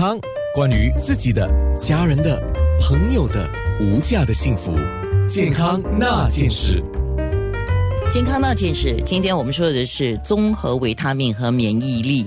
[0.00, 0.18] 康，
[0.54, 1.46] 关于自己的、
[1.78, 2.42] 家人的、
[2.80, 3.46] 朋友的
[3.78, 4.72] 无价的幸福，
[5.28, 6.82] 健康那件事。
[8.10, 12.26] 健康那件事，今天我们说的是综合维他命和免疫力。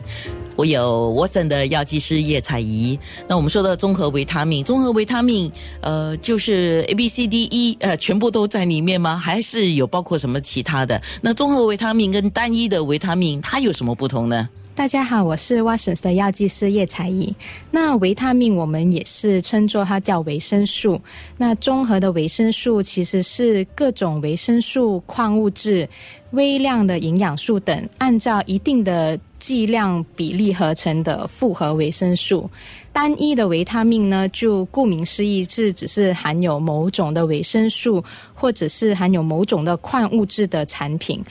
[0.55, 2.99] 我有沃森的药剂师叶彩怡。
[3.27, 5.51] 那我们说的综合维他命，综合维他命，
[5.81, 9.17] 呃，就是 A、B、C、D、E，呃，全部都在里面吗？
[9.17, 11.01] 还是有包括什么其他的？
[11.23, 14.47] 那综合维他命跟单一的维他命，它有什么不同呢？
[14.75, 17.33] 大家好，我是 Watsons 的药剂师叶彩怡。
[17.69, 20.99] 那维他命我们也是称作它叫维生素。
[21.37, 25.87] 那综合的维生素其实是各种维生素、矿物质、
[26.31, 32.49] 微量的营养素等，按照一定的剂量比例合成的复合维生素。
[32.91, 38.03] 单一的维他命呢，就顾名思义是只是含有某种的维生素，
[38.33, 41.23] 或者是含有某种的矿物质的产品。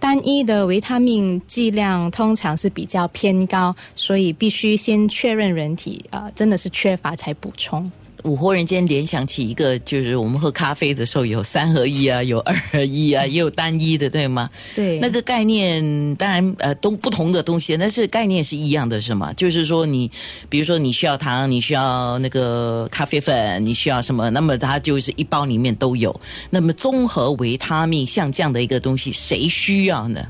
[0.00, 7.92] 单一的维他命剂量通常是比较偏高，所以必须先确认人体啊真的是缺乏才补充。
[8.24, 14.50] 午后人间联想起一个，就是我们喝咖啡的时候有三合一啊，有二合一啊，也有单一的，对吗？
[14.74, 19.32] 对，那个概念当然呃都不同的东西，但是概念是一样的，是吗？
[19.34, 20.10] 就是说你
[20.48, 26.20] 比如说你需要糖，你需要那个咖啡粉，你需要什么，那么它就是一包里面都有。
[26.50, 30.26] 那么综合维他命像这样的一个东西，谁需要呢？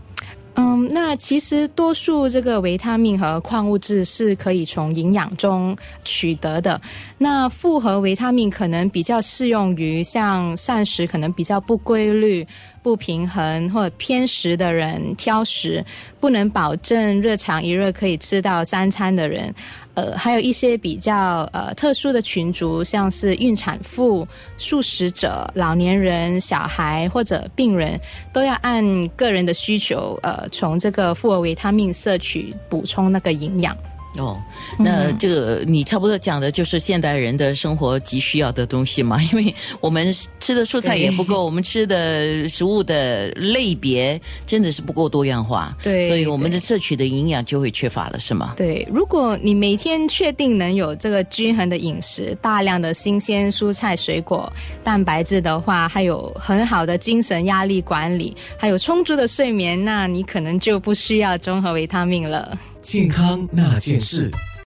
[0.89, 6.81] 那其实多数这个维他命和矿物质是可以从营养中取得的。
[7.19, 12.47] 那复合维他命可能比较适用于像膳食可能比较不规律。
[12.83, 15.85] 不平衡或者偏食的人，挑食
[16.19, 19.55] 不能保证日常一日可以吃到三餐的人，
[20.01, 28.01] 呃，还有一些比较呃特殊的群族，像是孕产妇、素食者、老年人、小孩或者病人，
[28.33, 33.77] 都要按个人的需求，呃，从这个复合维他命摄取补充那个营养。
[34.19, 34.41] 哦，
[34.77, 39.23] 那这个你差不多讲的就是现代人的生活急需要的东西嘛？
[39.31, 48.55] 因为我们吃的蔬菜也不够，我们吃的食物的类别真的是不够多样化，对，所以我们的摄取的营养就会缺乏了，是吗？
[48.57, 62.59] 对，如果你每天确定能有这个均衡的饮食，大量的新鲜蔬菜水果、蛋白质的话，还有很好的精神压力管理，还有充足的睡眠，那你可能就不需要综合维他命了。
[62.83, 64.31] 健康那件事。